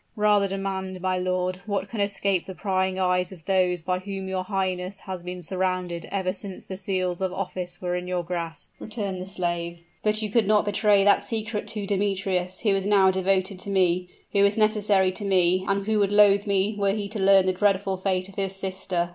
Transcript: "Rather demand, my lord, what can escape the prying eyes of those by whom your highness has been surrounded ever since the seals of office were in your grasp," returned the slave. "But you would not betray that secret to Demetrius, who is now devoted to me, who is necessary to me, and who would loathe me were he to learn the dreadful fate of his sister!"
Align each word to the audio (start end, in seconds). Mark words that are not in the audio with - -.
"Rather 0.15 0.47
demand, 0.47 0.99
my 0.99 1.15
lord, 1.19 1.57
what 1.67 1.87
can 1.87 1.99
escape 2.01 2.47
the 2.47 2.55
prying 2.55 2.97
eyes 2.97 3.31
of 3.31 3.45
those 3.45 3.83
by 3.83 3.99
whom 3.99 4.27
your 4.27 4.43
highness 4.43 5.01
has 5.01 5.21
been 5.21 5.43
surrounded 5.43 6.05
ever 6.11 6.33
since 6.33 6.65
the 6.65 6.75
seals 6.75 7.21
of 7.21 7.31
office 7.31 7.79
were 7.83 7.93
in 7.93 8.07
your 8.07 8.23
grasp," 8.23 8.71
returned 8.79 9.21
the 9.21 9.27
slave. 9.27 9.83
"But 10.01 10.19
you 10.23 10.31
would 10.33 10.47
not 10.47 10.65
betray 10.65 11.03
that 11.03 11.21
secret 11.21 11.67
to 11.67 11.85
Demetrius, 11.85 12.61
who 12.61 12.69
is 12.69 12.87
now 12.87 13.11
devoted 13.11 13.59
to 13.59 13.69
me, 13.69 14.09
who 14.33 14.43
is 14.43 14.57
necessary 14.57 15.11
to 15.11 15.23
me, 15.23 15.65
and 15.67 15.85
who 15.85 15.99
would 15.99 16.11
loathe 16.11 16.47
me 16.47 16.75
were 16.79 16.93
he 16.93 17.07
to 17.09 17.19
learn 17.19 17.45
the 17.45 17.53
dreadful 17.53 17.97
fate 17.97 18.27
of 18.27 18.33
his 18.33 18.55
sister!" 18.55 19.09